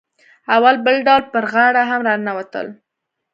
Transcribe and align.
او 0.53 0.61
بل 0.85 0.97
ډول 1.07 1.23
پر 1.33 1.43
غاړه 1.53 1.81
هم 1.91 2.01
راننوتل. 2.07 2.67